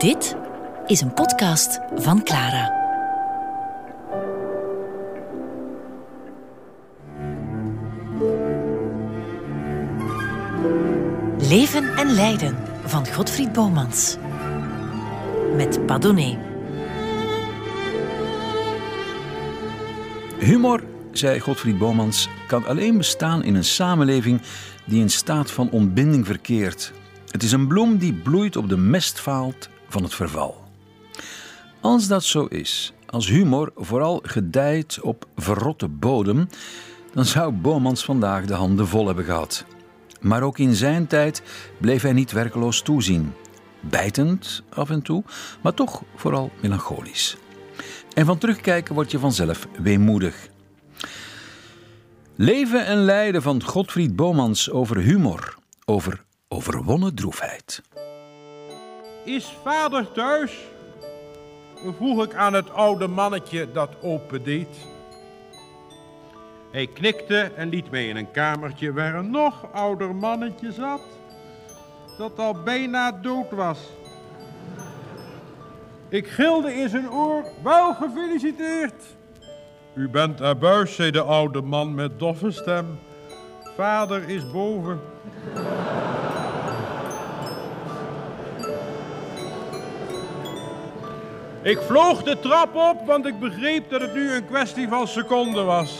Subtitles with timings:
[0.00, 0.36] Dit
[0.86, 2.72] is een podcast van Clara.
[11.38, 14.16] Leven en lijden van Godfried Bomans.
[15.56, 16.38] Met Padone.
[20.38, 20.82] Humor,
[21.12, 24.40] zei Godfried Bomans, kan alleen bestaan in een samenleving
[24.86, 26.92] die in staat van ontbinding verkeert.
[27.30, 30.64] Het is een bloem die bloeit op de mestvaalt van het verval.
[31.80, 36.48] Als dat zo is, als humor vooral gedijt op verrotte bodem,
[37.12, 39.64] dan zou Bomans vandaag de handen vol hebben gehad.
[40.20, 41.42] Maar ook in zijn tijd
[41.78, 43.32] bleef hij niet werkeloos toezien.
[43.80, 45.24] Bijtend af en toe,
[45.62, 47.36] maar toch vooral melancholisch.
[48.14, 50.48] En van terugkijken word je vanzelf weemoedig.
[52.36, 57.82] Leven en lijden van Godfried Bomans over humor, over overwonnen droefheid.
[59.24, 60.58] Is vader thuis?
[61.96, 64.68] vroeg ik aan het oude mannetje dat opendeed.
[66.70, 71.02] Hij knikte en liet mij in een kamertje waar een nog ouder mannetje zat,
[72.18, 73.78] dat al bijna dood was.
[76.08, 79.04] Ik gilde in zijn oor, wel gefeliciteerd.
[79.94, 82.98] U bent abuis, zei de oude man met doffe stem.
[83.76, 85.00] Vader is boven.
[91.62, 95.66] Ik vloog de trap op, want ik begreep dat het nu een kwestie van seconden
[95.66, 95.98] was.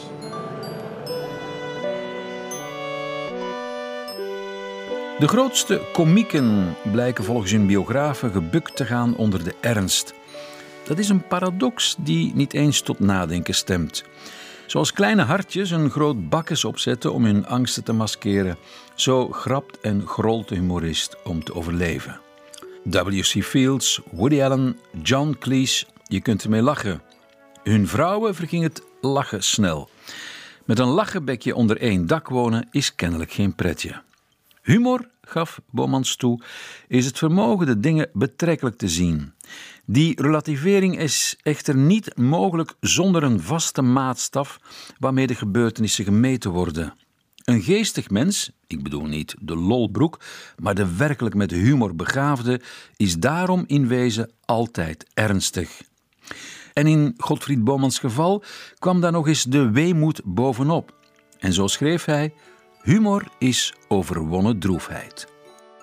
[5.19, 10.15] De grootste komieken blijken volgens hun biografen gebukt te gaan onder de ernst.
[10.85, 14.05] Dat is een paradox die niet eens tot nadenken stemt.
[14.67, 18.57] Zoals kleine hartjes een groot bakkes opzetten om hun angsten te maskeren,
[18.95, 22.30] zo grapt en grolt de humorist om te overleven.
[22.85, 23.43] W.C.
[23.45, 27.03] Fields, Woody Allen, John Cleese, je kunt ermee lachen.
[27.63, 29.89] Hun vrouwen verging het lachen snel.
[30.65, 34.03] Met een lachenbekje onder één dak wonen is kennelijk geen pretje.
[34.63, 36.43] Humor, gaf Bomans toe,
[36.89, 39.33] is het vermogen de dingen betrekkelijk te zien.
[39.85, 44.61] Die relativering is echter niet mogelijk zonder een vaste maatstaf
[44.99, 46.95] waarmee de gebeurtenissen gemeten worden.
[47.51, 50.21] Een geestig mens, ik bedoel niet de lolbroek,
[50.59, 52.61] maar de werkelijk met humor begaafde,
[52.97, 55.83] is daarom in wezen altijd ernstig.
[56.73, 58.43] En in Godfried Bomans geval
[58.79, 60.95] kwam daar nog eens de weemoed bovenop.
[61.39, 62.33] En zo schreef hij:
[62.83, 65.27] Humor is overwonnen droefheid.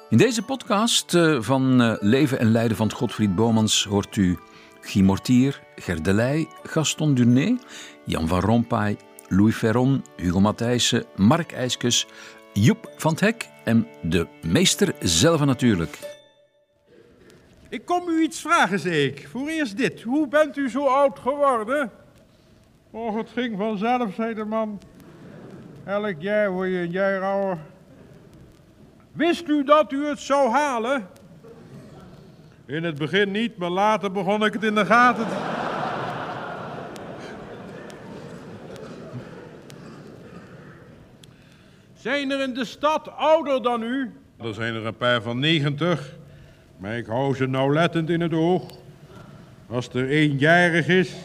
[0.09, 4.37] In deze podcast eh, van eh, Leven en Lijden van Godfried Bomans hoort u
[4.81, 7.57] Guy Mortier, Gerdelij, Gaston Durné,
[8.05, 8.97] Jan van Rompuy,
[9.27, 12.07] Louis Ferron, Hugo Matthijssen, Mark IJskes,
[12.53, 15.99] Joep van het Hek en de meester zelf natuurlijk.
[17.69, 19.27] Ik kom u iets vragen, zei ik.
[19.31, 20.01] Voor eerst dit.
[20.01, 21.91] Hoe bent u zo oud geworden?
[22.91, 24.79] Och, het ging vanzelf, zei de man.
[25.83, 27.57] Elk jaar word je een jaar ouder.
[29.11, 31.07] Wist u dat u het zou halen?
[32.65, 35.66] In het begin niet, maar later begon ik het in de gaten te...
[42.07, 44.11] Zijn er in de stad ouder dan u?
[44.37, 46.15] Er zijn er een paar van 90,
[46.77, 48.63] maar ik hou ze nauwlettend in het oog.
[49.69, 51.15] Als er eenjarig is,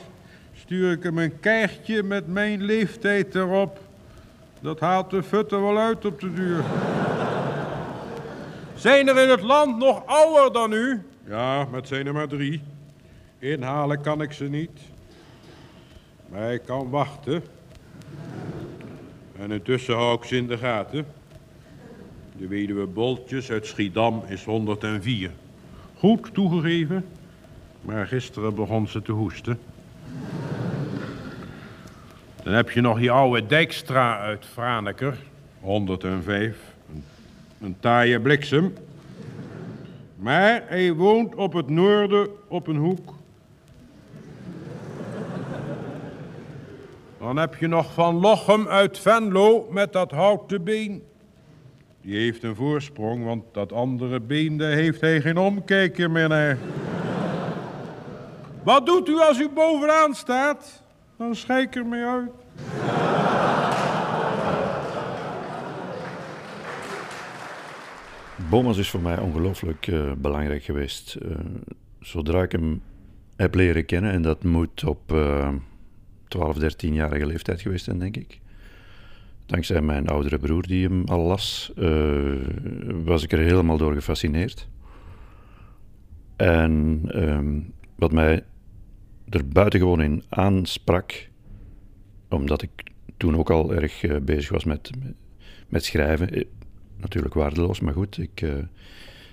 [0.55, 3.79] stuur ik hem een kaartje met mijn leeftijd erop.
[4.61, 6.65] Dat haalt de futter wel uit op de duur.
[8.75, 11.03] Zijn er in het land nog ouder dan u?
[11.27, 12.63] Ja, met zijn er maar drie.
[13.39, 14.81] Inhalen kan ik ze niet.
[16.29, 17.43] Maar ik kan wachten.
[19.43, 21.07] En intussen hou ik ze in de gaten.
[22.37, 25.31] De weduwe Boltjes uit Schiedam is 104.
[25.97, 27.05] Goed toegegeven,
[27.81, 29.59] maar gisteren begon ze te hoesten.
[32.43, 35.17] Dan heb je nog die oude Dijkstra uit Franeker,
[35.61, 36.57] 105.
[36.93, 37.05] Een,
[37.61, 38.75] een taaie bliksem.
[40.17, 43.15] Maar hij woont op het noorden op een hoek.
[47.23, 51.03] Dan heb je nog Van Lochem uit Venlo met dat houten been.
[52.01, 56.59] Die heeft een voorsprong, want dat andere been, daar heeft hij geen omkijker meer.
[58.63, 60.83] Wat doet u als u bovenaan staat?
[61.19, 62.31] Dan schijk er mee uit.
[68.51, 71.17] Bomas is voor mij ongelooflijk uh, belangrijk geweest.
[71.23, 71.37] Uh,
[72.01, 72.83] zodra ik hem
[73.37, 75.49] heb leren kennen, en dat moet op uh,
[76.33, 78.41] 12, 13-jarige leeftijd geweest zijn, denk ik.
[79.47, 81.73] Dankzij mijn oudere broer die hem al las,
[83.05, 84.69] was ik er helemaal door gefascineerd.
[86.37, 87.61] En ehm,
[87.95, 88.45] wat mij
[89.29, 91.29] er buitengewoon in aansprak,
[92.29, 92.71] omdat ik
[93.17, 94.91] toen ook al erg eh, bezig was met,
[95.69, 96.31] met schrijven.
[96.31, 96.45] Eh,
[96.97, 98.47] natuurlijk waardeloos, maar goed, ik,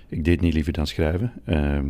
[0.08, 1.32] ik deed niet liever dan schrijven.
[1.44, 1.86] Ehm,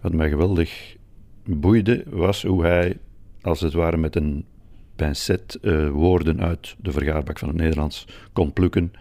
[0.00, 0.96] wat mij geweldig
[1.44, 2.96] boeide, was hoe hij,
[3.44, 4.44] als het ware met een
[4.96, 5.58] pincet,
[5.90, 8.92] woorden uit de vergaarbak van het Nederlands kon plukken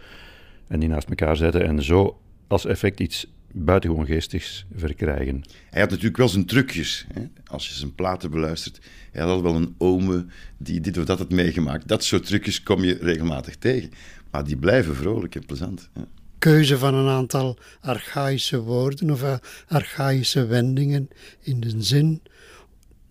[0.68, 5.44] en die naast elkaar zetten en zo als effect iets buitengewoon geestigs verkrijgen.
[5.70, 7.06] Hij had natuurlijk wel zijn trucjes.
[7.14, 7.22] Hè?
[7.46, 8.80] Als je zijn platen beluistert,
[9.12, 10.26] hij had wel een ome
[10.58, 11.88] die dit of dat had meegemaakt.
[11.88, 13.92] Dat soort trucjes kom je regelmatig tegen.
[14.32, 15.90] Maar die blijven vrolijk en plezant.
[15.94, 16.02] Hè?
[16.38, 19.36] Keuze van een aantal archaïsche woorden of eh,
[19.68, 22.22] archaïsche wendingen in de zin.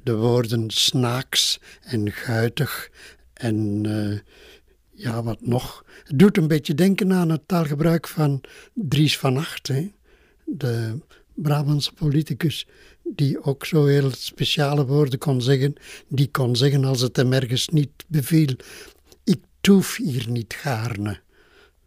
[0.02, 2.90] De woorden snaaks en guitig
[3.32, 4.18] en uh,
[4.90, 5.84] ja, wat nog.
[6.04, 8.40] Het doet een beetje denken aan het taalgebruik van
[8.74, 9.68] Dries van Acht.
[9.68, 9.90] Hè?
[10.56, 10.98] de
[11.34, 12.66] Brabantse politicus,
[13.02, 15.74] die ook zo heel speciale woorden kon zeggen,
[16.08, 18.56] die kon zeggen als het hem ergens niet beviel,
[19.24, 21.20] ik toef hier niet gaarne.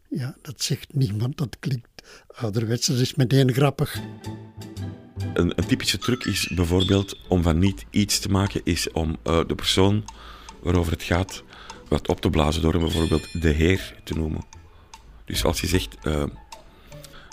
[0.10, 1.88] Ja, dat zegt niemand, dat klinkt
[2.28, 4.00] ouderwets, dat is meteen grappig.
[5.36, 9.40] Een, een, typische truc is bijvoorbeeld om van niet iets te maken, is om uh,
[9.48, 10.06] de persoon
[10.62, 11.44] waarover het gaat
[11.88, 14.42] wat op te blazen door hem bijvoorbeeld de heer te noemen.
[15.26, 16.24] Dus als je zegt, uh,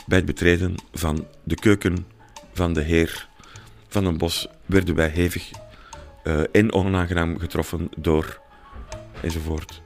[0.06, 2.06] bij het betreden van de keuken
[2.52, 3.28] van de heer
[3.88, 5.50] Van den Bos werden wij hevig
[6.24, 8.40] uh, en onaangenaam getroffen door
[9.20, 9.82] enzovoort.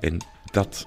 [0.00, 0.18] En
[0.50, 0.86] dat,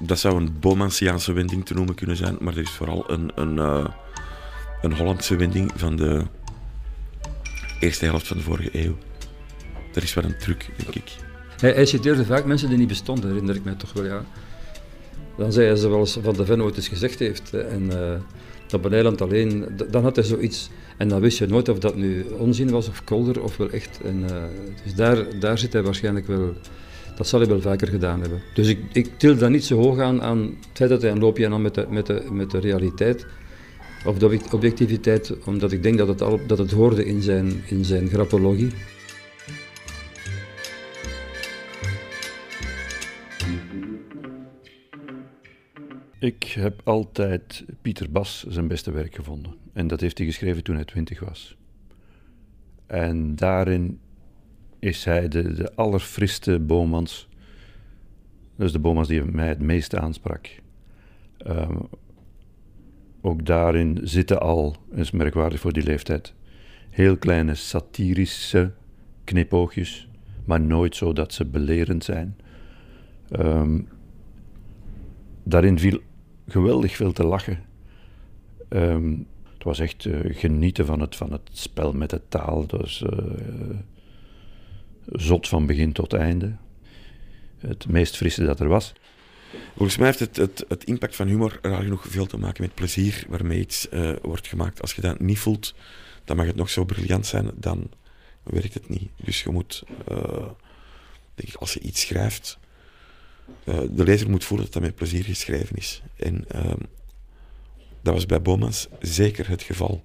[0.00, 3.58] dat zou een Bomansiaanse wending te noemen kunnen zijn, maar er is vooral een, een,
[4.82, 6.22] een Hollandse wending van de
[7.80, 8.96] eerste helft van de vorige eeuw.
[9.92, 11.16] Dat is wel een truc, denk ik.
[11.60, 14.24] Hij, citeerde vaak mensen die niet bestonden, herinner ik mij toch wel, ja.
[15.36, 17.54] Dan zei hij zoals Van de Ven ooit eens gezegd heeft.
[17.54, 18.14] En uh,
[18.66, 20.70] dat Beneiland alleen, dan had hij zoiets.
[20.96, 24.00] En dan wist je nooit of dat nu onzin was of kolder of wel echt.
[24.04, 24.42] En, uh,
[24.84, 26.54] dus daar, daar zit hij waarschijnlijk wel.
[27.16, 28.42] Dat zal hij wel vaker gedaan hebben.
[28.54, 31.18] Dus ik, ik til dat niet zo hoog aan, aan het feit dat hij een
[31.18, 33.26] loopje met de, met de, met de realiteit.
[34.04, 37.84] Of de objectiviteit, omdat ik denk dat het, al, dat het hoorde in zijn, in
[37.84, 38.70] zijn grappologie.
[46.18, 49.54] Ik heb altijd Pieter Bas zijn beste werk gevonden.
[49.72, 51.56] En dat heeft hij geschreven toen hij twintig was.
[52.86, 54.00] En daarin
[54.78, 57.28] is hij de, de allerfriste Bomans.
[58.56, 60.48] Dus de Bomans die mij het meeste aansprak.
[61.46, 61.88] Um,
[63.22, 66.34] ook daarin zitten al, is merkwaardig voor die leeftijd,
[66.90, 68.72] heel kleine satirische
[69.24, 70.08] knipoogjes,
[70.44, 72.36] maar nooit zo dat ze belerend zijn.
[73.40, 73.88] Um,
[75.42, 76.00] daarin viel
[76.48, 77.58] geweldig veel te lachen.
[78.68, 82.66] Um, het was echt uh, genieten van het, van het spel met de taal.
[82.66, 83.10] Dus uh,
[85.06, 86.56] zot van begin tot einde.
[87.58, 88.92] Het meest frisse dat er was.
[89.76, 92.74] Volgens mij heeft het, het, het impact van humor raar genoeg veel te maken met
[92.74, 94.80] plezier waarmee iets uh, wordt gemaakt.
[94.80, 95.74] Als je dat niet voelt,
[96.24, 97.90] dan mag het nog zo briljant zijn, dan
[98.42, 99.10] werkt het niet.
[99.16, 99.82] Dus je moet,
[101.34, 102.58] denk ik, als je iets schrijft,
[103.64, 106.02] uh, de lezer moet voelen dat dat met plezier geschreven is.
[106.16, 106.72] En uh,
[108.02, 110.02] dat was bij Bomans zeker het geval.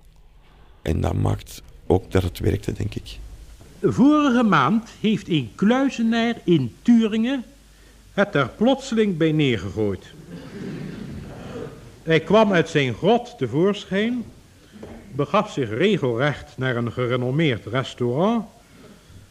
[0.81, 3.17] En dat maakt ook dat het werkte, denk ik.
[3.81, 7.43] Vorige maand heeft een kluizenaar in Turingen
[8.17, 10.05] het er plotseling bij neergegooid.
[12.03, 14.23] Hij kwam uit zijn grot tevoorschijn,
[15.11, 18.45] begaf zich regelrecht naar een gerenommeerd restaurant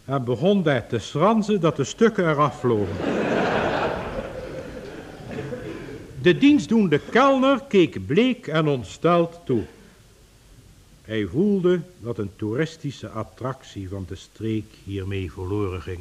[0.04, 2.96] en begon daar te schranzen dat de stukken eraf vlogen.
[6.22, 9.62] De dienstdoende kelner keek bleek en ontsteld toe.
[11.02, 16.00] Hij voelde dat een toeristische attractie van de streek hiermee verloren ging.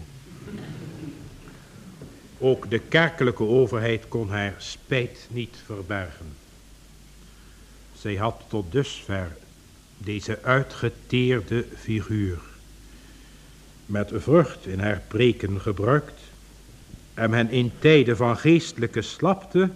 [2.40, 6.36] Ook de kerkelijke overheid kon haar spijt niet verbergen.
[7.94, 9.38] Zij had tot dusver
[9.98, 12.40] deze uitgeteerde figuur
[13.86, 16.22] met vrucht in haar preken gebruikt
[17.14, 19.70] en hen in tijden van geestelijke slapte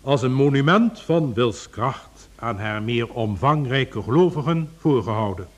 [0.00, 5.48] als een monument van wilskracht aan haar meer omvangrijke gelovigen voorgehouden.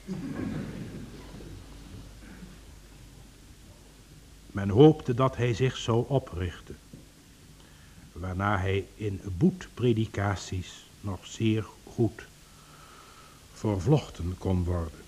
[4.58, 6.76] Men hoopte dat hij zich zou oprichten,
[8.12, 12.26] waarna hij in boetpredikaties nog zeer goed
[13.52, 14.98] vervlochten kon worden.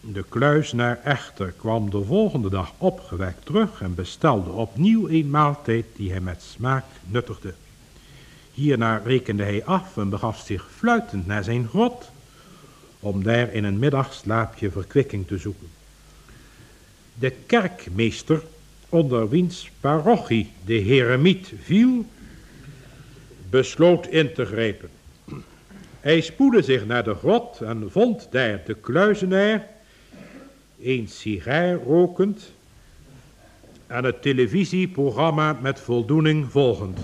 [0.00, 6.10] De kluisnaar echter kwam de volgende dag opgewekt terug en bestelde opnieuw een maaltijd die
[6.10, 7.54] hij met smaak nuttigde.
[8.52, 12.10] Hierna rekende hij af en begaf zich fluitend naar zijn grot,
[13.00, 15.68] om daar in een middagslaapje verkwikking te zoeken.
[17.14, 18.42] De kerkmeester,
[18.88, 22.04] onder wiens parochie de heremiet viel,
[23.50, 24.88] besloot in te grijpen.
[26.00, 29.68] Hij spoedde zich naar de grot en vond daar de kluizenaar,
[30.82, 32.52] een sigaar rokend
[33.86, 36.98] en het televisieprogramma met voldoening volgend.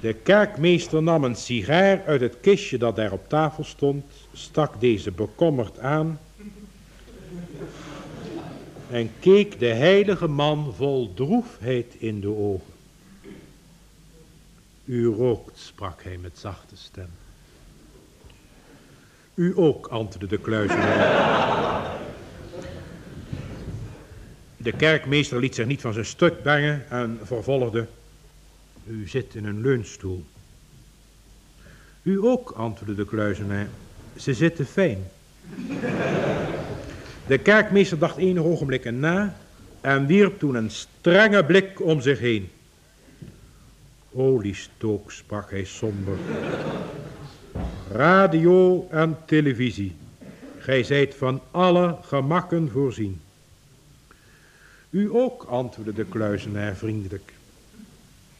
[0.00, 5.10] De kerkmeester nam een sigaar uit het kistje dat daar op tafel stond, stak deze
[5.10, 6.18] bekommerd aan
[8.90, 12.74] en keek de heilige man vol droefheid in de ogen.
[14.84, 17.08] U rookt, sprak hij met zachte stem.
[19.34, 22.00] U ook, antwoordde de kluizenaar.
[24.56, 27.86] De kerkmeester liet zich niet van zijn stuk brengen en vervolgde.
[28.86, 30.24] U zit in een leunstoel.
[32.02, 33.68] U ook, antwoordde de kluizenaar.
[34.16, 35.04] Ze zitten fijn.
[37.26, 39.36] De kerkmeester dacht enige ogenblikken na
[39.80, 42.48] en wierp toen een strenge blik om zich heen.
[44.12, 46.16] Oliestook, sprak hij somber.
[47.92, 49.96] Radio en televisie.
[50.58, 53.20] Gij zijt van alle gemakken voorzien.
[54.90, 57.32] U ook, antwoordde de kluizenaar vriendelijk.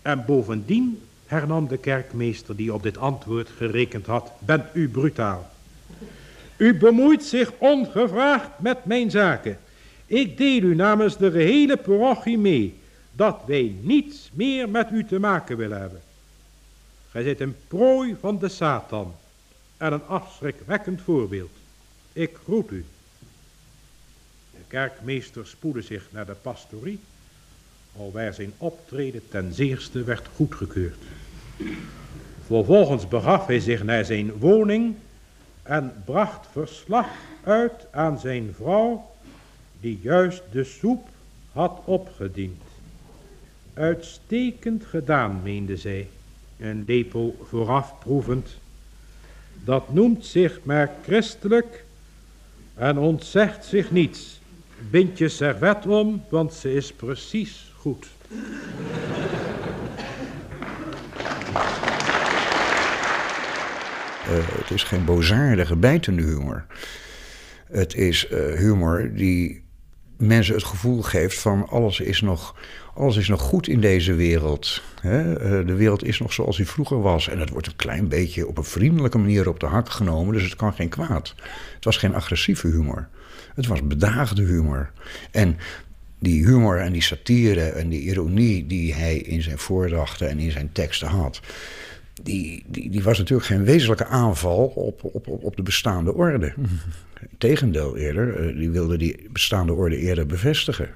[0.03, 5.51] En bovendien, hernam de kerkmeester die op dit antwoord gerekend had, bent u brutaal.
[6.57, 9.59] U bemoeit zich ongevraagd met mijn zaken.
[10.07, 12.75] Ik deel u namens de gehele parochie mee
[13.13, 16.01] dat wij niets meer met u te maken willen hebben.
[17.11, 19.15] Gij zijt een prooi van de Satan
[19.77, 21.51] en een afschrikwekkend voorbeeld.
[22.13, 22.85] Ik groet u.
[24.51, 26.99] De kerkmeester spoedde zich naar de pastorie,
[27.97, 31.03] alwaar zijn optreden ten zeerste werd goedgekeurd.
[32.47, 34.95] Vervolgens begaf hij zich naar zijn woning
[35.67, 37.07] en bracht verslag
[37.45, 39.11] uit aan zijn vrouw,
[39.81, 41.09] die juist de soep
[41.53, 42.63] had opgediend.
[43.75, 46.09] Uitstekend gedaan, meende zij,
[46.59, 48.49] een lepel vooraf proevend.
[49.65, 51.85] Dat noemt zich maar christelijk
[52.75, 54.41] en ontzegt zich niets.
[54.91, 58.07] Bind je servet om, want ze is precies goed.
[64.35, 66.67] Het is geen bozaardige, bijtende humor.
[67.71, 69.65] Het is uh, humor die
[70.17, 72.55] mensen het gevoel geeft van alles is nog,
[72.95, 74.83] alles is nog goed in deze wereld.
[74.97, 75.13] Uh,
[75.67, 77.29] de wereld is nog zoals die vroeger was.
[77.29, 80.35] En het wordt een klein beetje op een vriendelijke manier op de hak genomen.
[80.35, 81.35] Dus het kan geen kwaad.
[81.75, 83.09] Het was geen agressieve humor.
[83.55, 84.91] Het was bedaagde humor.
[85.31, 85.57] En
[86.19, 90.51] die humor en die satire en die ironie die hij in zijn voordrachten en in
[90.51, 91.41] zijn teksten had
[92.23, 96.55] die, die, die, was natuurlijk geen wezenlijke aanval op, op, op de bestaande orde.
[97.39, 100.89] Tegendeel eerder, eh, die wilde die bestaande orde eerder bevestigen.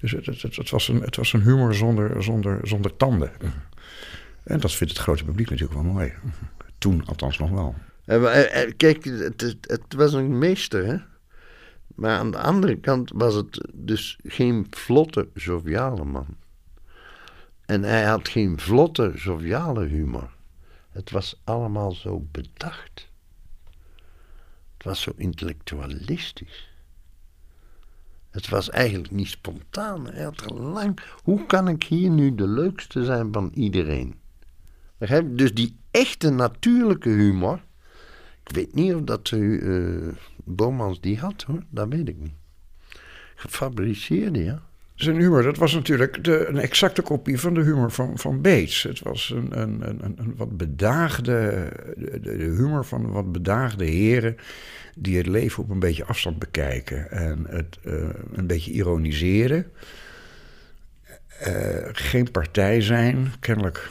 [0.00, 3.30] Dus het, het, het, was, een, het was een humor zonder, zonder, zonder tanden.
[4.42, 6.12] En dat vindt het grote publiek natuurlijk wel mooi.
[6.78, 7.74] Toen althans nog wel.
[8.04, 10.96] Eh, eh, kijk, het, het was een meester, hè?
[11.94, 16.26] Maar aan de andere kant was het dus geen vlotte, joviale man.
[17.72, 20.30] En hij had geen vlotte, joviale humor.
[20.90, 23.08] Het was allemaal zo bedacht.
[24.76, 26.70] Het was zo intellectualistisch.
[28.30, 30.06] Het was eigenlijk niet spontaan.
[30.06, 30.98] Hij had lang.
[31.22, 34.14] Hoe kan ik hier nu de leukste zijn van iedereen?
[35.24, 37.64] Dus die echte natuurlijke humor.
[38.44, 40.14] Ik weet niet of dat uh,
[40.44, 42.34] Bomans die had hoor, dat weet ik niet.
[43.34, 44.62] Gefabriceerde, ja
[44.94, 48.82] zijn humor, dat was natuurlijk de, een exacte kopie van de humor van, van Bates.
[48.82, 54.36] Het was een, een, een, een wat bedaagde, de, de, humor van wat bedaagde heren
[54.94, 57.94] die het leven op een beetje afstand bekijken en het uh,
[58.32, 59.66] een beetje ironiseren.
[61.46, 63.90] Uh, geen partij zijn, kennelijk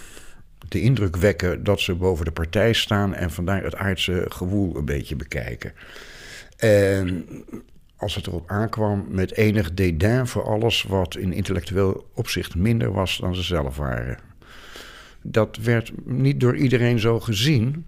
[0.68, 4.86] de indruk wekken dat ze boven de partij staan en vandaar het aardse gewoel een
[4.86, 5.74] beetje bekijken.
[6.58, 7.26] En
[8.02, 13.18] als het erop aankwam, met enig dédain voor alles wat in intellectueel opzicht minder was
[13.18, 14.18] dan ze zelf waren.
[15.22, 17.86] Dat werd niet door iedereen zo gezien.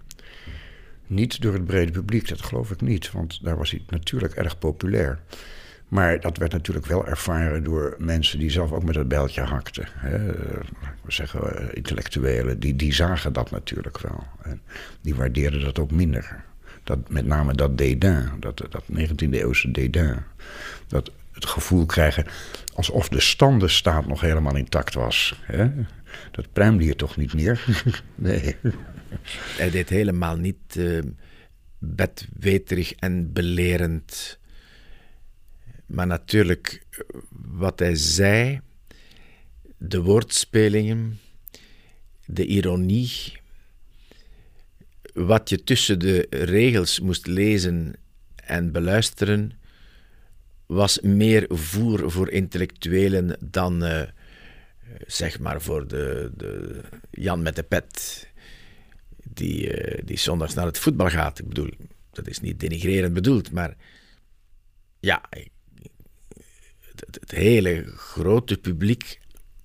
[1.06, 4.58] Niet door het brede publiek, dat geloof ik niet, want daar was hij natuurlijk erg
[4.58, 5.20] populair.
[5.88, 9.88] Maar dat werd natuurlijk wel ervaren door mensen die zelf ook met het bijltje hakten.
[9.92, 10.26] Hè.
[11.02, 14.24] We zeggen eh, intellectuelen, die, die zagen dat natuurlijk wel.
[14.42, 14.60] En
[15.00, 16.44] die waardeerden dat ook minder
[16.84, 20.22] dat, met name dat dédain, dat, dat 19e eeuwse dédain.
[20.88, 22.26] Dat het gevoel krijgen
[22.74, 25.40] alsof de standenstaat nog helemaal intact was.
[25.42, 25.70] Hè?
[26.30, 27.64] Dat pruimde hier toch niet meer?
[28.14, 28.56] nee.
[29.56, 31.02] hij deed helemaal niet uh,
[32.98, 34.38] en belerend.
[35.86, 36.86] Maar natuurlijk,
[37.30, 38.60] wat hij zei,
[39.76, 41.18] de woordspelingen,
[42.26, 43.42] de ironie,
[45.14, 47.94] wat je tussen de regels moest lezen
[48.34, 49.52] en beluisteren,
[50.66, 54.02] was meer voer voor intellectuelen dan uh,
[55.06, 56.80] zeg maar voor de, de,
[57.10, 58.26] Jan met de pet,
[59.22, 61.38] die, uh, die zondags naar het voetbal gaat.
[61.38, 61.70] Ik bedoel,
[62.10, 63.76] dat is niet denigrerend bedoeld, maar
[65.00, 65.22] ja,
[67.20, 69.20] het hele grote publiek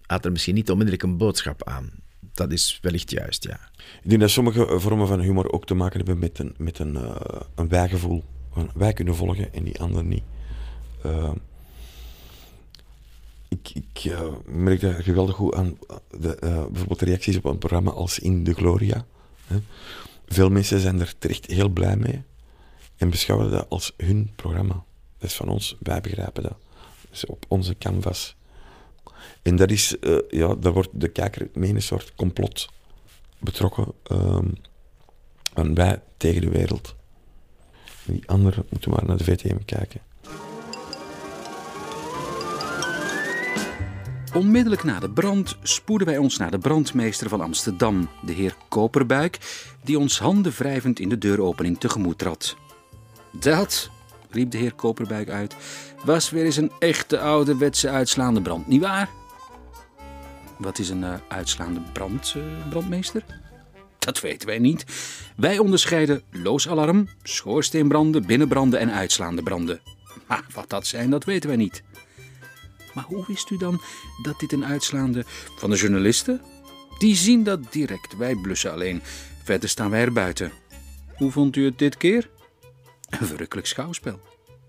[0.05, 1.91] had er misschien niet onmiddellijk een boodschap aan.
[2.33, 3.59] Dat is wellicht juist, ja.
[4.01, 6.93] Ik denk dat sommige vormen van humor ook te maken hebben met een, met een,
[6.93, 7.15] uh,
[7.55, 8.23] een wijgevoel.
[8.73, 10.23] Wij kunnen volgen en die anderen niet.
[11.05, 11.31] Uh,
[13.47, 15.77] ik ik uh, merk dat geweldig goed aan
[16.19, 16.37] de,
[16.71, 19.05] bijvoorbeeld de reacties op een programma als In de Gloria.
[19.47, 19.57] Hè.
[20.27, 22.23] Veel mensen zijn er terecht heel blij mee
[22.97, 24.83] en beschouwen dat als hun programma.
[25.17, 26.57] Dat is van ons, wij begrijpen dat.
[27.09, 28.35] Dus op onze canvas.
[29.41, 32.69] En dat is, uh, ja, daar wordt de kijker mee een soort complot
[33.39, 33.93] betrokken.
[34.11, 34.53] Um,
[35.53, 36.95] en wij tegen de wereld.
[38.05, 40.01] Die anderen moeten maar naar de VTM kijken.
[44.33, 49.37] Onmiddellijk na de brand spoeden wij ons naar de brandmeester van Amsterdam, de heer Koperbuik,
[49.83, 52.55] die ons handen wrijvend in de deuropening tegemoet trad.
[53.31, 53.89] Dat,
[54.29, 55.55] riep de heer Koperbuik uit,
[56.05, 59.09] was weer eens een echte ouderwetse uitslaande brand, nietwaar?
[60.59, 63.23] Wat is een uh, uitslaande brand, uh, brandmeester?
[63.99, 64.85] Dat weten wij niet.
[65.35, 69.81] Wij onderscheiden loosalarm, schoorsteenbranden, binnenbranden en uitslaande branden.
[70.27, 71.83] Maar wat dat zijn, dat weten wij niet.
[72.93, 73.81] Maar hoe wist u dan
[74.21, 75.23] dat dit een uitslaande
[75.57, 76.41] van de journalisten?
[76.97, 79.01] Die zien dat direct, wij blussen alleen.
[79.43, 80.51] Verder staan wij er buiten.
[81.15, 82.29] Hoe vond u het dit keer?
[83.09, 84.19] Een verrukkelijk schouwspel.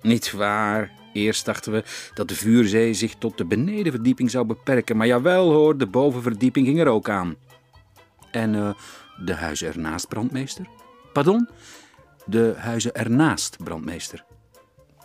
[0.02, 0.99] Niet waar.
[1.12, 4.96] Eerst dachten we dat de vuurzee zich tot de benedenverdieping zou beperken.
[4.96, 7.36] Maar jawel hoor, de bovenverdieping ging er ook aan.
[8.30, 8.70] En uh,
[9.24, 10.66] de huizen ernaast, brandmeester?
[11.12, 11.48] Pardon?
[12.26, 14.24] De huizen ernaast, brandmeester.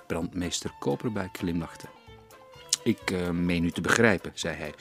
[0.08, 1.86] Brandmeester Koperbuik glimlachte.
[2.84, 4.74] Ik uh, meen u te begrijpen, zei hij.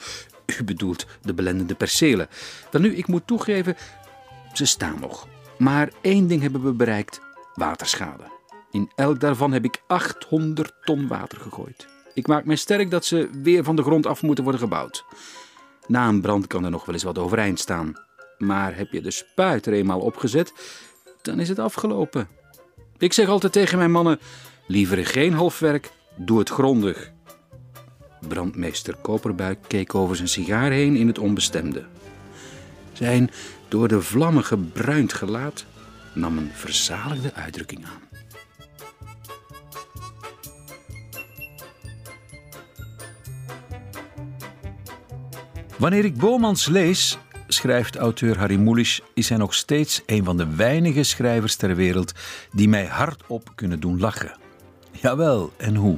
[0.59, 2.27] U bedoelt de belendende percelen.
[2.71, 3.75] Dan nu, ik moet toegeven,
[4.53, 5.27] ze staan nog.
[5.57, 7.21] Maar één ding hebben we bereikt:
[7.53, 8.23] waterschade.
[8.75, 11.87] In elk daarvan heb ik 800 ton water gegooid.
[12.13, 15.05] Ik maak mij sterk dat ze weer van de grond af moeten worden gebouwd.
[15.87, 17.93] Na een brand kan er nog wel eens wat overeind staan.
[18.37, 20.53] Maar heb je de spuit er eenmaal opgezet,
[21.21, 22.27] dan is het afgelopen.
[22.97, 24.19] Ik zeg altijd tegen mijn mannen:
[24.67, 27.11] liever geen halfwerk, doe het grondig.
[28.27, 31.85] Brandmeester Koperbuik keek over zijn sigaar heen in het onbestemde.
[32.93, 33.31] Zijn
[33.67, 35.65] door de vlammen gebruind gelaat
[36.13, 38.14] nam een verzaligde uitdrukking aan.
[45.77, 50.55] Wanneer ik Bomans lees, schrijft auteur Harry Mulisch, is hij nog steeds een van de
[50.55, 52.11] weinige schrijvers ter wereld
[52.51, 54.37] die mij hardop kunnen doen lachen.
[54.91, 55.97] Jawel, en hoe?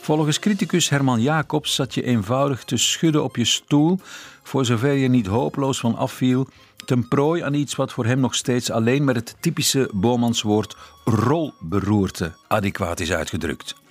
[0.00, 4.00] Volgens criticus Herman Jacobs zat je eenvoudig te schudden op je stoel,
[4.42, 6.48] voor zover je niet hopeloos van afviel,
[6.84, 12.32] ten prooi aan iets wat voor hem nog steeds alleen met het typische Bomanswoord rolberoerte
[12.48, 13.81] adequaat is uitgedrukt.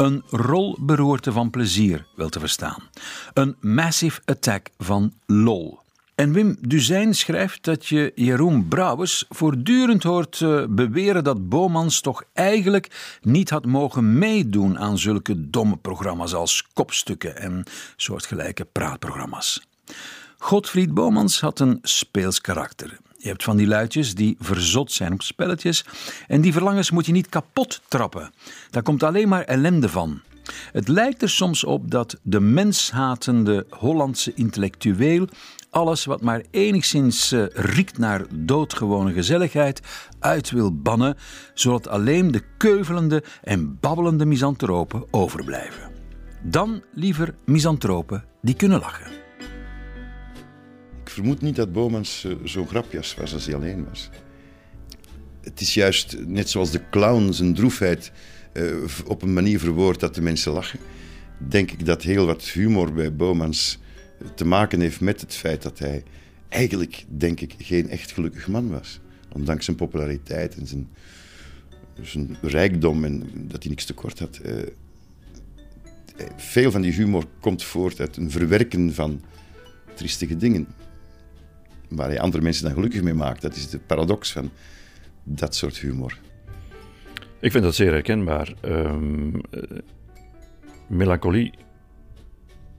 [0.00, 2.82] Een rolberoerte van plezier, wel te verstaan.
[3.32, 5.78] Een massive attack van lol.
[6.14, 12.24] En Wim Duzijn schrijft dat je Jeroen Brouwers voortdurend hoort uh, beweren dat Bomans toch
[12.32, 17.64] eigenlijk niet had mogen meedoen aan zulke domme programma's als kopstukken en
[17.96, 19.66] soortgelijke praatprogramma's.
[20.38, 22.98] Godfried Bomans had een speels karakter.
[23.22, 25.84] Je hebt van die luidjes die verzot zijn op spelletjes
[26.26, 28.32] en die verlangens moet je niet kapot trappen.
[28.70, 30.20] Daar komt alleen maar ellende van.
[30.72, 35.28] Het lijkt er soms op dat de menshatende Hollandse intellectueel
[35.70, 39.80] alles wat maar enigszins uh, riekt naar doodgewone gezelligheid
[40.18, 41.16] uit wil bannen,
[41.54, 45.90] zodat alleen de keuvelende en babbelende misantropen overblijven.
[46.42, 49.29] Dan liever misantropen die kunnen lachen.
[51.20, 54.10] Vermoed niet dat Bomans uh, zo'n grapjas was als hij alleen was.
[55.40, 58.12] Het is juist net zoals de clown zijn droefheid
[58.52, 60.78] uh, op een manier verwoord dat de mensen lachen.
[61.38, 63.78] Denk ik dat heel wat humor bij Bomans
[64.34, 66.02] te maken heeft met het feit dat hij
[66.48, 69.00] eigenlijk, denk ik, geen echt gelukkig man was.
[69.32, 70.88] Ondanks zijn populariteit en zijn,
[72.02, 74.40] zijn rijkdom en dat hij niks tekort had.
[76.36, 79.22] Veel van die humor komt voort uit een verwerken van
[79.94, 80.66] triestige dingen.
[81.90, 83.42] Waar hij andere mensen dan gelukkig mee maakt.
[83.42, 84.50] Dat is de paradox van
[85.22, 86.18] dat soort humor.
[87.40, 88.54] Ik vind dat zeer herkenbaar.
[88.60, 89.62] Ehm, eh,
[90.86, 91.52] melancholie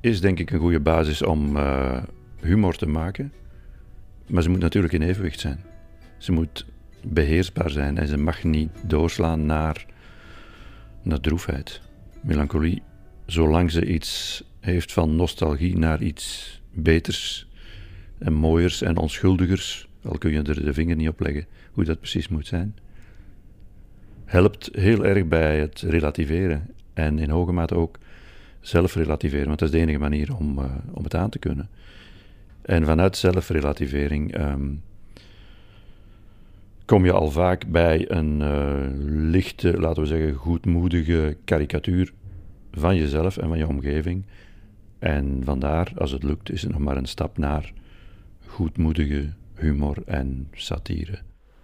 [0.02, 2.04] is denk ik een goede basis om eh,
[2.42, 3.34] humor te maken.
[4.28, 5.60] Maar ze moet natuurlijk in evenwicht zijn.
[6.18, 6.66] Ze moet
[7.04, 9.86] beheersbaar zijn en ze mag niet doorslaan naar,
[11.02, 11.82] naar droefheid.
[12.22, 12.82] Melancholie,
[13.26, 17.48] zolang ze iets heeft van nostalgie naar iets beters
[18.22, 22.00] en mooiers en onschuldigers, al kun je er de vinger niet op leggen hoe dat
[22.00, 22.76] precies moet zijn,
[24.26, 27.98] helpt heel erg bij het relativeren en in hoge mate ook
[28.60, 31.70] zelf relativeren, want dat is de enige manier om, uh, om het aan te kunnen.
[32.62, 34.84] En vanuit zelfrelativering um,
[36.86, 42.14] kom je al vaak bij een uh, lichte, laten we zeggen, goedmoedige karikatuur
[42.72, 44.26] van jezelf en van je omgeving.
[45.00, 47.74] En vandaar, als het lukt, is het nog maar een stap naar
[48.52, 51.20] goedmoedige humor en satire.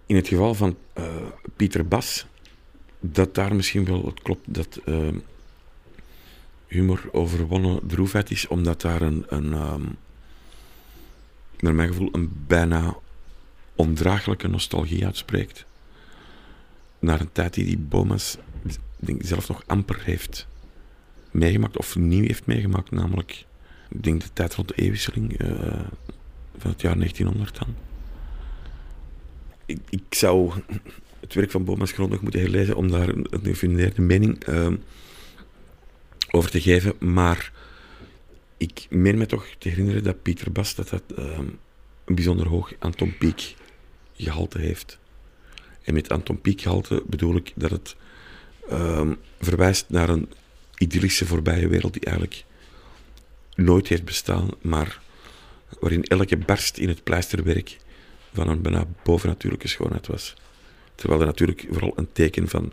[0.06, 1.04] In het geval van uh,
[1.56, 2.26] Pieter Bas,
[3.00, 5.08] dat daar misschien wel het klopt dat uh,
[6.66, 9.96] humor overwonnen droefheid is, omdat daar een, een um,
[11.60, 12.96] naar mijn gevoel, een bijna
[13.74, 15.66] ondraaglijke nostalgie uitspreekt.
[16.98, 18.38] Naar een tijd die die Bomas
[18.96, 20.46] denk, zelf nog amper heeft
[21.30, 23.44] meegemaakt, of nieuw heeft meegemaakt, namelijk,
[23.88, 25.80] ik denk de tijd rond de eeuwwisseling uh,
[26.60, 27.74] van het jaar 1900 dan.
[29.66, 30.52] Ik, ik, zou
[31.20, 34.72] het werk van Bomas grondig moeten herlezen om daar een, gefundeerde mening uh,
[36.30, 37.52] over te geven, maar
[38.56, 41.38] ik meen me toch te herinneren dat Pieter Bas dat dat uh,
[42.04, 43.54] een bijzonder hoog Anton Pieck
[44.16, 44.98] gehalte heeft.
[45.82, 47.96] En met Anton Pieck gehalte bedoel ik dat het
[48.72, 50.28] um, verwijst naar een
[50.76, 52.44] idyllische voorbije wereld die eigenlijk
[53.54, 55.00] nooit heeft bestaan, maar
[55.80, 57.76] waarin elke barst in het pleisterwerk
[58.32, 60.34] van een bijna bovennatuurlijke schoonheid was.
[60.94, 62.72] Terwijl er natuurlijk vooral een teken van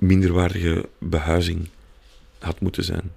[0.00, 1.68] minderwaardige behuizing
[2.38, 3.12] had moeten zijn.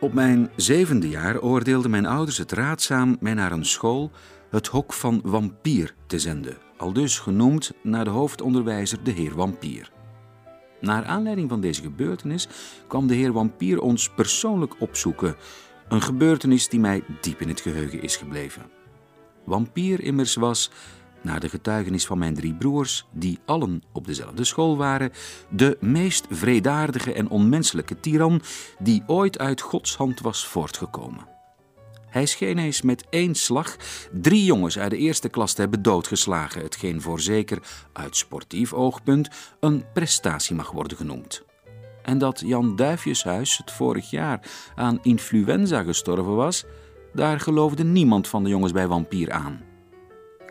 [0.00, 4.10] Op mijn zevende jaar oordeelden mijn ouders het raadzaam mij naar een school,
[4.50, 9.90] het Hok van Vampier, te zenden, aldus genoemd naar de hoofdonderwijzer de heer Vampier.
[10.80, 12.48] Naar aanleiding van deze gebeurtenis
[12.86, 15.36] kwam de heer Vampier ons persoonlijk opzoeken,
[15.88, 18.62] een gebeurtenis die mij diep in het geheugen is gebleven.
[19.46, 20.70] Vampier immers was,
[21.22, 25.12] naar de getuigenis van mijn drie broers, die allen op dezelfde school waren,
[25.50, 28.42] de meest vredaardige en onmenselijke tiran
[28.78, 31.39] die ooit uit Gods hand was voortgekomen.
[32.10, 33.76] Hij scheen eens met één slag
[34.12, 37.58] drie jongens uit de eerste klas te hebben doodgeslagen, hetgeen voorzeker
[37.92, 39.28] uit sportief oogpunt
[39.60, 41.42] een prestatie mag worden genoemd.
[42.02, 44.40] En dat Jan Duifjeshuis het vorig jaar
[44.74, 46.64] aan influenza gestorven was,
[47.12, 49.60] daar geloofde niemand van de jongens bij Vampier aan.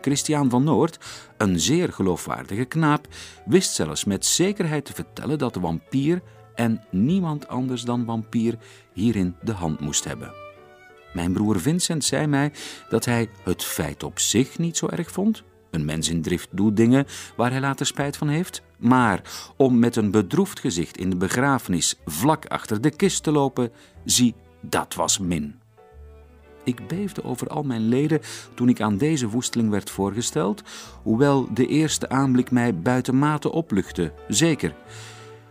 [0.00, 0.98] Christian van Noord,
[1.36, 3.06] een zeer geloofwaardige knaap,
[3.44, 6.22] wist zelfs met zekerheid te vertellen dat de vampier
[6.54, 8.58] en niemand anders dan vampier
[8.92, 10.49] hierin de hand moest hebben.
[11.12, 12.52] Mijn broer Vincent zei mij
[12.88, 15.42] dat hij het feit op zich niet zo erg vond.
[15.70, 18.62] Een mens in drift doet dingen waar hij later spijt van heeft.
[18.78, 19.22] Maar
[19.56, 23.72] om met een bedroefd gezicht in de begrafenis vlak achter de kist te lopen,
[24.04, 25.58] zie, dat was min.
[26.64, 28.20] Ik beefde over al mijn leden
[28.54, 30.62] toen ik aan deze woesteling werd voorgesteld,
[31.02, 34.74] hoewel de eerste aanblik mij buitenmate opluchtte, zeker.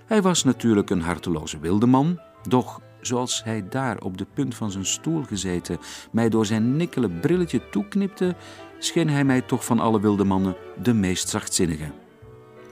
[0.05, 4.85] Hij was natuurlijk een harteloze wildeman, doch zoals hij daar op de punt van zijn
[4.85, 5.77] stoel gezeten
[6.11, 8.35] mij door zijn nikkelen brilletje toeknipte,
[8.79, 11.91] scheen hij mij toch van alle wilde mannen de meest zachtzinnige.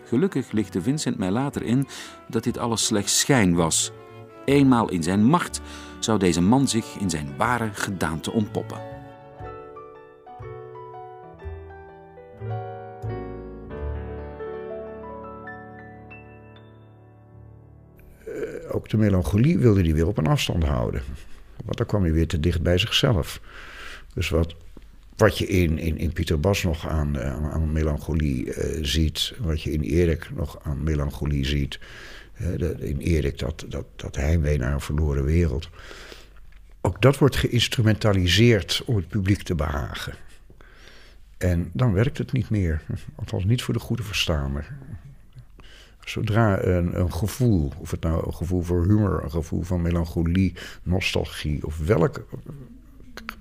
[0.05, 1.87] Gelukkig lichtte Vincent mij later in
[2.27, 3.91] dat dit alles slechts schijn was.
[4.45, 5.61] Eenmaal in zijn macht
[5.99, 8.96] zou deze man zich in zijn ware gedaante ontpoppen.
[18.71, 21.01] Ook de melancholie wilde hij weer op een afstand houden.
[21.65, 23.41] Want dan kwam hij weer te dicht bij zichzelf.
[24.13, 24.55] Dus wat,
[25.15, 29.61] wat je in, in, in Pieter Bas nog aan, aan, aan melancholie uh, ziet, wat
[29.61, 31.79] je in Erik nog aan melancholie ziet,
[32.57, 35.69] de, in Erik dat, dat, dat heimwee naar een verloren wereld.
[36.81, 40.13] Ook dat wordt geïnstrumentaliseerd om het publiek te behagen.
[41.37, 42.81] En dan werkt het niet meer.
[43.15, 44.77] Althans niet voor de goede verstaander.
[46.09, 50.53] Zodra een, een, gevoel, of het nou een gevoel voor humor, een gevoel van melancholie,
[50.83, 52.27] nostalgie of welk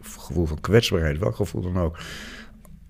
[0.02, 1.98] gevoel van kwetsbaarheid, welk gevoel dan ook,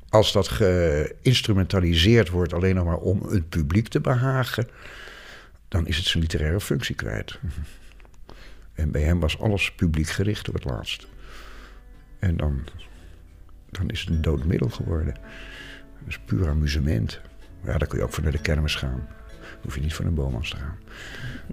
[0.09, 4.69] als dat geïnstrumentaliseerd wordt alleen nog maar om het publiek te behagen,
[5.69, 7.39] dan is het zijn literaire functie kwijt.
[8.73, 11.07] En bij hem was alles publiek gericht op het laatst.
[12.19, 12.65] En dan,
[13.71, 15.15] dan is het een dood middel geworden.
[15.15, 17.21] Dat is puur amusement.
[17.65, 19.16] Ja, dan kun je ook voor naar de kermis gaan.
[19.67, 20.77] Hoef je niet voor een Bomans te gaan.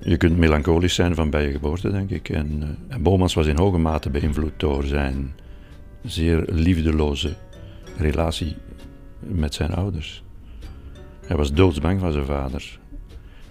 [0.02, 2.30] Je kunt melancholisch zijn van bij je geboorte, denk ik.
[2.30, 5.34] En, uh, en Bomans was in hoge mate beïnvloed door zijn
[6.04, 7.36] zeer liefdeloze
[7.97, 8.56] relatie
[9.19, 10.23] met zijn ouders.
[11.26, 12.80] Hij was doodsbang van zijn vader.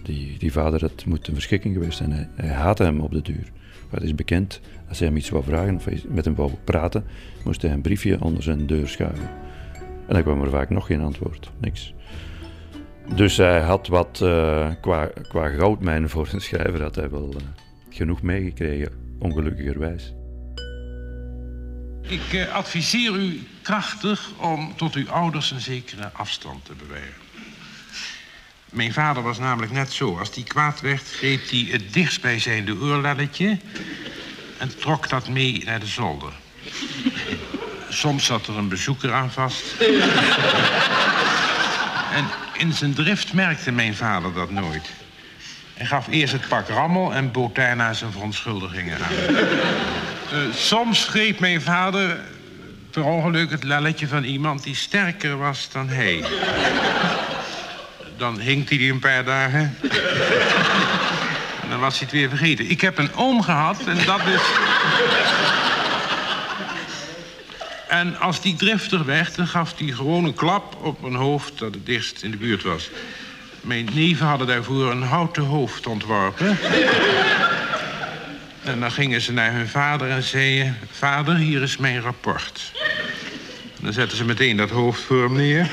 [0.01, 2.29] Die, die vader had moet een verschikking geweest zijn.
[2.35, 3.51] Hij, haatte hem op de duur.
[3.89, 7.03] Het is bekend, als hij hem iets wou vragen of met hem wou praten,
[7.43, 9.29] moest hij een briefje onder zijn deur schuiven.
[10.07, 11.93] En dan kwam er vaak nog geen antwoord, niks.
[13.07, 17.41] Dus hij had wat, uh, qua, qua goudmijn voor een schrijver, had hij wel uh,
[17.89, 20.13] genoeg meegekregen, ongelukkigerwijs.
[22.01, 27.21] Ik uh, adviseer u krachtig om tot uw ouders een zekere afstand te bewaren.
[28.69, 30.17] Mijn vader was namelijk net zo.
[30.17, 33.57] Als hij kwaad werd, greep hij het dichtstbijzijnde oorlelletje...
[34.57, 36.33] en trok dat mee naar de zolder.
[37.89, 39.63] Soms zat er een bezoeker aan vast.
[42.17, 42.25] en
[42.57, 44.89] in zijn drift merkte mijn vader dat nooit.
[45.73, 49.35] Hij gaf eerst het pak rammel en bood daarna zijn verontschuldigingen aan.
[50.33, 52.19] Uh, soms greep mijn vader
[52.91, 56.23] per ongeluk het lelletje van iemand die sterker was dan hij.
[58.17, 59.77] Dan hinkt hij die een paar dagen.
[61.63, 62.69] En dan was hij het weer vergeten.
[62.69, 64.41] Ik heb een oom gehad en dat is...
[67.93, 71.73] En als die driftig werd, dan gaf hij gewoon een klap op een hoofd dat
[71.73, 72.89] het dichtst in de buurt was.
[73.61, 76.57] Mijn neven hadden daarvoor een houten hoofd ontworpen.
[78.63, 80.77] En dan gingen ze naar hun vader en zeiden...
[80.91, 82.71] Vader, hier is mijn rapport.
[83.79, 85.69] Dan zetten ze meteen dat hoofd voor hem neer.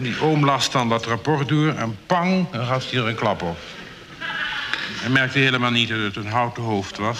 [0.00, 3.42] Die oom las dan dat rapport door en pang, dan gaf hij er een klap
[3.42, 3.58] op.
[5.00, 7.18] Hij merkte helemaal niet dat het een houten hoofd was.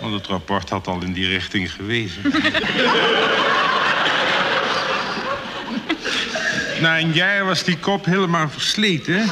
[0.00, 2.22] Want het rapport had al in die richting gewezen.
[6.80, 9.30] Na een jaar was die kop helemaal versleten.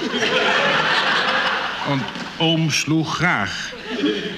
[1.87, 2.03] Want
[2.39, 3.73] oom sloeg graag.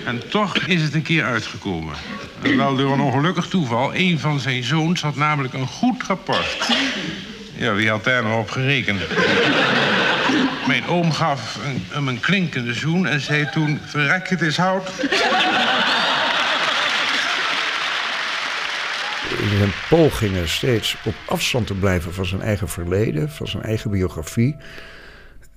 [0.04, 1.94] En toch is het een keer uitgekomen.
[2.42, 3.94] En wel door een ongelukkig toeval.
[3.94, 6.56] Een van zijn zoons had namelijk een goed rapport.
[7.56, 9.00] Ja, wie had daar nog op gerekend?
[10.66, 13.78] Mijn oom gaf een, hem een klinkende zoen en zei toen...
[13.84, 14.90] Verrek, het is hout.
[19.38, 23.30] In zijn pogingen steeds op afstand te blijven van zijn eigen verleden...
[23.30, 24.56] van zijn eigen biografie...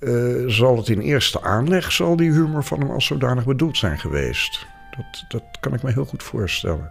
[0.00, 3.98] Uh, zal het in eerste aanleg, zal die humor van hem als zodanig bedoeld zijn
[3.98, 4.66] geweest.
[4.96, 6.90] Dat, dat kan ik me heel goed voorstellen.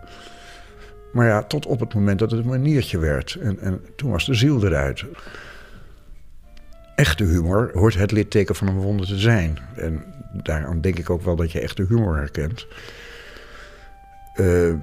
[1.14, 3.38] Maar ja, tot op het moment dat het een maniertje werd.
[3.42, 5.04] En, en toen was de ziel eruit.
[6.96, 9.58] Echte humor hoort het litteken van een wonder te zijn.
[9.76, 10.04] En
[10.44, 12.68] daaraan denk ik ook wel dat je echte humor herkent.
[14.36, 14.74] Uh,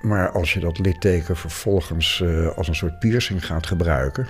[0.00, 4.28] maar als je dat litteken vervolgens uh, als een soort piercing gaat gebruiken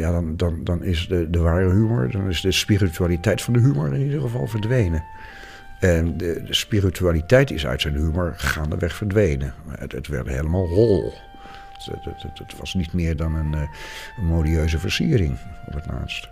[0.00, 3.60] ja, dan, dan, dan is de, de ware humor, dan is de spiritualiteit van de
[3.60, 5.04] humor in ieder geval verdwenen.
[5.80, 9.54] En de, de spiritualiteit is uit zijn humor gaandeweg verdwenen.
[9.68, 11.12] Het, het werd helemaal rol.
[12.34, 13.68] Het, was niet meer dan een, eh,
[14.20, 16.28] modieuze versiering op het laatst.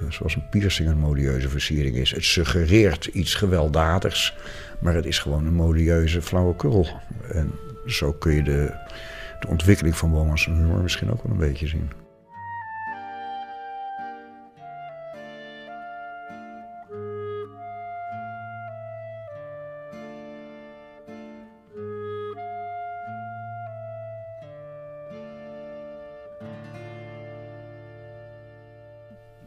[0.00, 2.10] Eh, zoals een piercing een modieuze versiering is.
[2.10, 4.36] Het suggereert iets gewelddadigs,
[4.78, 6.86] maar het is gewoon een modieuze flauwekul.
[7.32, 7.52] En
[7.86, 8.74] zo kun je de,
[9.40, 11.90] de ontwikkeling van Bomans humor misschien ook wel een beetje zien.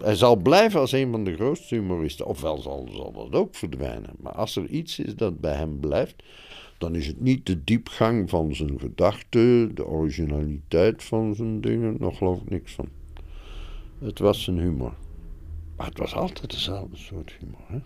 [0.04, 2.26] Hij zal blijven als een van de grootste humoristen.
[2.26, 4.14] Ofwel zal, zal dat ook verdwijnen.
[4.20, 6.24] Maar als er iets is dat bij hem blijft,
[6.78, 12.18] dan is het niet de diepgang van zijn gedachten, de originaliteit van zijn dingen, nog
[12.18, 12.90] geloof ik niks van.
[14.00, 14.94] Het was zijn humor.
[15.78, 17.84] Maar het was altijd dezelfde soort humor.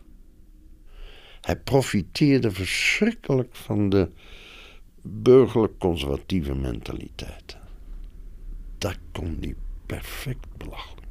[1.42, 4.10] Hij profiteerde verschrikkelijk van de
[5.02, 7.58] burgerlijk-conservatieve mentaliteit.
[8.78, 11.05] Dat kon hij perfect belachelijk.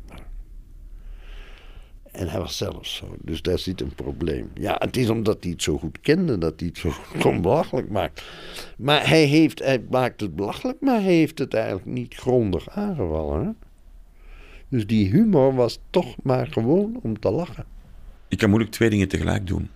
[2.14, 3.16] En hij was zelf zo.
[3.20, 4.50] Dus daar zit een probleem.
[4.54, 7.90] Ja, het is omdat hij het zo goed kende dat hij het zo kon belachelijk
[7.90, 8.22] maken.
[8.76, 13.56] Maar hij, heeft, hij maakt het belachelijk, maar hij heeft het eigenlijk niet grondig aangevallen.
[14.68, 17.64] Dus die humor was toch maar gewoon om te lachen.
[18.28, 19.70] Ik kan moeilijk twee dingen tegelijk doen.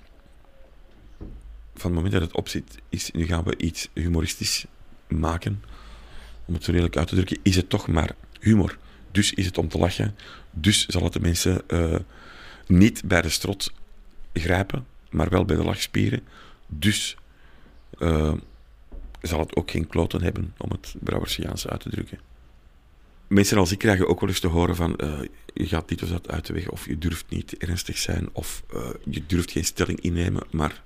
[1.74, 4.66] Van het moment dat het op zit, is nu gaan we iets humoristisch
[5.08, 5.62] maken.
[6.44, 8.78] Om het zo redelijk uit te drukken, is het toch maar humor.
[9.10, 10.14] Dus is het om te lachen.
[10.50, 11.94] Dus zal het de mensen uh,
[12.68, 13.72] niet bij de strot
[14.32, 16.22] grijpen, maar wel bij de lachspieren.
[16.66, 17.16] Dus
[17.98, 18.32] uh,
[19.20, 22.18] zal het ook geen kloten hebben, om het Brouwersiaans uit te drukken.
[23.26, 25.20] Mensen als ik krijgen ook wel eens te horen van uh,
[25.54, 28.62] je gaat dit of dat uit de weg, of je durft niet ernstig zijn, of
[28.74, 30.42] uh, je durft geen stelling innemen.
[30.50, 30.82] Maar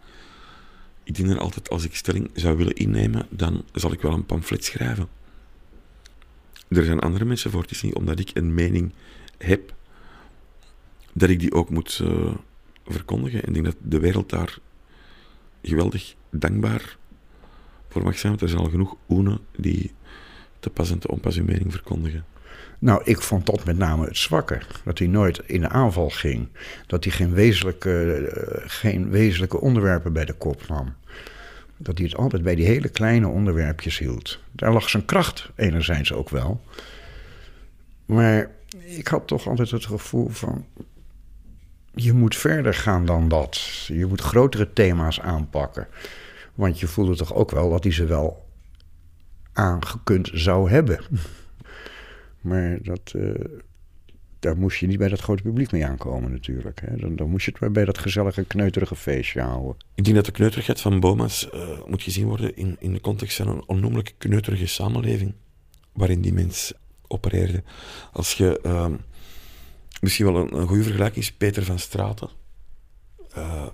[1.04, 4.26] ik denk dan altijd, als ik stelling zou willen innemen, dan zal ik wel een
[4.26, 5.08] pamflet schrijven.
[6.68, 7.62] Er zijn andere mensen voor.
[7.62, 8.92] Het is niet omdat ik een mening
[9.38, 9.74] heb,
[11.12, 12.34] dat ik die ook moet uh,
[12.86, 13.42] verkondigen.
[13.42, 14.58] En ik denk dat de wereld daar
[15.62, 16.96] geweldig dankbaar
[17.88, 19.92] voor mag zijn, want er zijn al genoeg oenen die
[20.60, 22.24] te pas en te onpas hun mening verkondigen.
[22.78, 24.60] Nou, ik vond dat met name het zwakke.
[24.84, 26.48] Dat hij nooit in de aanval ging.
[26.86, 30.94] Dat hij geen wezenlijke, uh, geen wezenlijke onderwerpen bij de kop nam.
[31.76, 34.38] Dat hij het altijd bij die hele kleine onderwerpjes hield.
[34.52, 36.60] Daar lag zijn kracht enerzijds ook wel.
[38.06, 38.50] Maar
[38.84, 40.66] ik had toch altijd het gevoel van.
[41.94, 43.84] Je moet verder gaan dan dat.
[43.86, 45.88] Je moet grotere thema's aanpakken.
[46.54, 48.48] Want je voelde toch ook wel dat hij ze wel
[49.52, 51.00] aangekund zou hebben.
[52.40, 53.34] Maar dat, uh,
[54.38, 56.80] daar moest je niet bij dat grote publiek mee aankomen natuurlijk.
[56.80, 56.96] Hè.
[56.96, 59.76] Dan, dan moest je het bij dat gezellige, kneuterige feestje houden.
[59.94, 63.36] Ik denk dat de kneuterigheid van Boma's uh, moet gezien worden in, in de context
[63.36, 65.34] van een onnoemelijk kneuterige samenleving
[65.92, 66.72] waarin die mens
[67.06, 67.62] opereerde.
[68.12, 68.86] Als je uh,
[70.02, 72.28] misschien wel een, goede vergelijking is, Peter van Straten,
[73.36, 73.66] uh,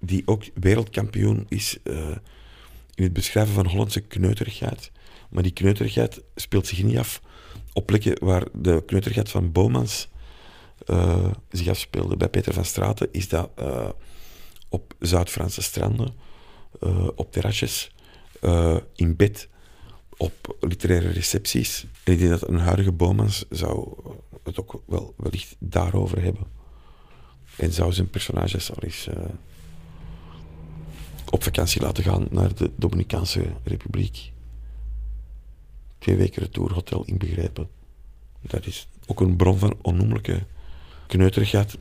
[0.00, 1.78] die ook wereldkampioen is
[2.94, 4.90] in het beschrijven van Hollandse kneuterigheid.
[5.30, 7.22] Maar die kneuterigheid speelt zich niet af
[7.72, 10.08] op plekken waar de kneuterigheid van Bomans
[10.86, 12.16] uh, zich afspeelde.
[12.16, 13.50] Bij Peter van Straten is dat
[14.68, 16.14] op Zuid-Franse stranden,
[17.14, 17.94] op terrasjes,
[18.94, 19.48] in bed,
[20.16, 21.86] op literaire recepties.
[22.04, 23.96] En ik denk dat een huidige Bomans zou
[24.42, 26.46] het ook wel wellicht daarover hebben.
[27.56, 29.08] En zou zijn personages al eens
[31.30, 34.32] op vakantie laten gaan naar de Dominicaanse Republiek
[35.98, 37.68] twee weken retourhotel inbegrepen.
[38.40, 40.46] Dat is ook een bron van onnoemelijke
[41.06, 41.78] kneuterigheid.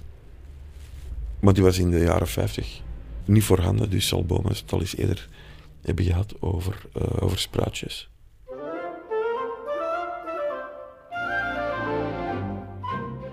[1.39, 2.82] Maar die was in de jaren 50
[3.26, 5.30] niet voorhanden, dus zal Bomas het al eens eerder
[5.82, 8.10] hebben gehad over, uh, over spruitjes.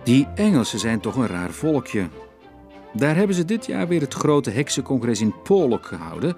[0.06, 2.08] Die Engelsen zijn toch een raar volkje.
[2.92, 6.36] Daar hebben ze dit jaar weer het grote heksencongres in Polok gehouden.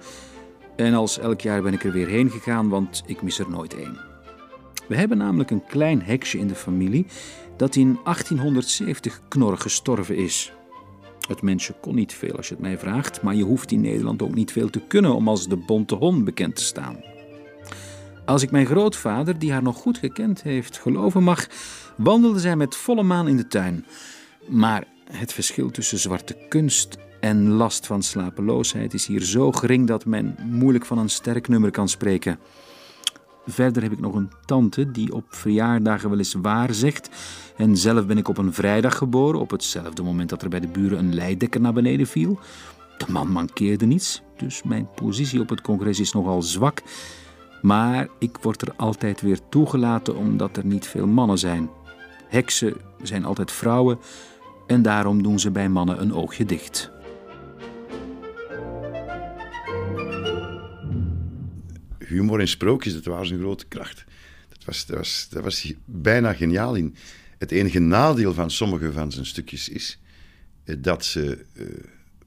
[0.75, 3.75] En als elk jaar ben ik er weer heen gegaan, want ik mis er nooit
[3.75, 3.97] één.
[4.87, 7.05] We hebben namelijk een klein heksje in de familie
[7.57, 10.53] dat in 1870 knorrig gestorven is.
[11.27, 14.21] Het mensje kon niet veel als je het mij vraagt, maar je hoeft in Nederland
[14.21, 17.08] ook niet veel te kunnen om als de bonte hond bekend te staan.
[18.29, 21.47] Als ik mijn grootvader, die haar nog goed gekend heeft, geloven mag,
[21.97, 23.85] wandelde zij met volle maan in de tuin.
[24.47, 30.05] Maar het verschil tussen zwarte kunst en last van slapeloosheid is hier zo gering dat
[30.05, 32.39] men moeilijk van een sterk nummer kan spreken.
[33.45, 37.09] Verder heb ik nog een tante die op verjaardagen wel eens waar zegt.
[37.57, 40.67] En zelf ben ik op een vrijdag geboren, op hetzelfde moment dat er bij de
[40.67, 42.39] buren een leidekker naar beneden viel.
[42.97, 46.81] De man mankeerde niets, dus mijn positie op het congres is nogal zwak.
[47.61, 51.69] Maar ik word er altijd weer toegelaten omdat er niet veel mannen zijn.
[52.27, 53.99] Heksen zijn altijd vrouwen
[54.67, 56.91] en daarom doen ze bij mannen een oogje dicht.
[62.09, 64.05] humor en sprookjes, dat was een grote kracht.
[64.49, 66.95] Dat was, dat, was, dat was bijna geniaal in.
[67.37, 69.99] Het enige nadeel van sommige van zijn stukjes is
[70.63, 71.65] eh, dat ze uh,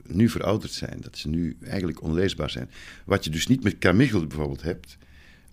[0.06, 1.00] nu verouderd zijn.
[1.00, 2.70] Dat ze nu eigenlijk onleesbaar zijn.
[3.04, 4.96] Wat je dus niet met Carmichael bijvoorbeeld hebt,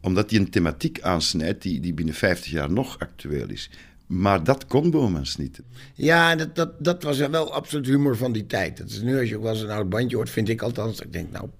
[0.02, 3.70] omdat hij een thematiek aansnijdt die, die binnen 50 jaar nog actueel is.
[4.06, 5.62] Maar dat kon Bomans niet.
[5.94, 8.78] Ja, dat, dat, dat was wel absoluut humor van die tijd.
[8.78, 11.02] Dat is nu, als je ook wel eens een oud bandje hoort, vind ik althans.
[11.02, 11.52] Ik denk, nou, een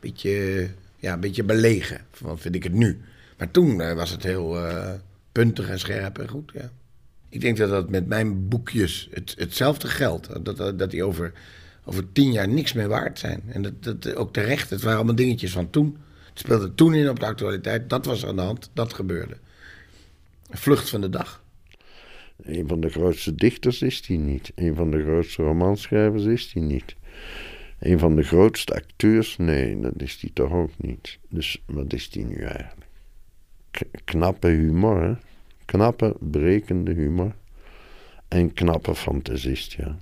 [0.00, 0.68] beetje
[1.04, 3.00] ja, een beetje belegen, wat vind ik het nu.
[3.38, 4.90] Maar toen uh, was het heel uh,
[5.32, 6.70] puntig en scherp en goed, ja.
[7.28, 10.44] Ik denk dat dat met mijn boekjes het, hetzelfde geldt.
[10.44, 11.32] Dat, dat, dat die over,
[11.84, 13.42] over tien jaar niks meer waard zijn.
[13.46, 15.96] En dat, dat ook terecht, het waren allemaal dingetjes van toen.
[16.34, 17.90] Speelde toen in op de actualiteit.
[17.90, 19.36] Dat was aan de hand, dat gebeurde.
[20.50, 21.42] Vlucht van de dag.
[22.42, 24.52] Een van de grootste dichters is hij niet.
[24.54, 26.96] Een van de grootste romanschrijvers is hij niet.
[27.78, 29.36] Een van de grootste acteurs?
[29.36, 31.18] Nee, dat is hij toch ook niet.
[31.28, 32.86] Dus wat is hij nu eigenlijk?
[34.04, 35.14] knappe humor, hè?
[35.64, 37.34] Knappe, berekende humor.
[38.28, 39.96] En knappe fantasist, ja.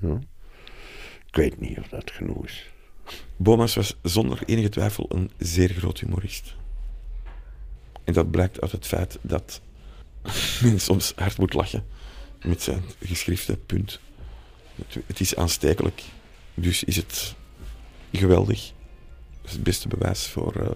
[0.00, 0.18] ja.
[1.26, 2.70] Ik weet niet of dat genoeg is.
[3.36, 6.54] Bomas was zonder enige twijfel een zeer groot humorist.
[8.04, 9.60] En dat blijkt uit het feit dat
[10.62, 11.84] men soms hard moet lachen
[12.42, 14.00] met zijn geschriften, punt.
[15.06, 16.02] Het is aanstekelijk
[16.60, 17.34] dus is het
[18.12, 18.72] geweldig
[19.44, 20.70] is het beste bewijs voor, eh,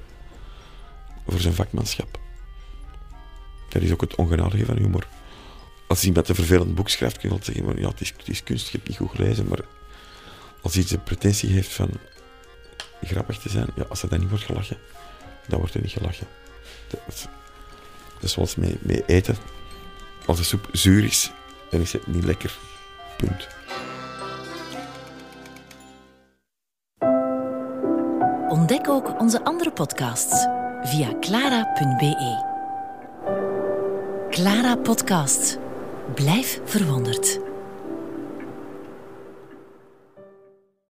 [1.26, 2.20] voor zijn vakmanschap.
[3.68, 5.08] Dat is ook het ongenadige van humor.
[5.88, 8.66] Als iemand een vervelend boek schrijft, kun je wel zeggen, ja, het is, het kunst,
[8.66, 9.64] je hebt niet goed gelezen, maar
[10.62, 11.90] als iets de pretentie heeft van
[13.02, 14.76] grappig te zijn, ja, als er dan niet wordt gelachen,
[15.48, 16.26] dan wordt er niet gelachen.
[16.88, 17.28] Dat,
[18.14, 19.36] dat is zoals met eten.
[20.26, 21.30] Als de soep zuur is,
[21.70, 22.58] dan is het niet lekker.
[23.16, 23.48] Punt.
[28.48, 30.46] Ontdek ook onze andere podcasts
[30.82, 32.50] via clara.be.
[34.30, 35.58] Clara Podcast.
[36.14, 37.51] Blijf verwonderd.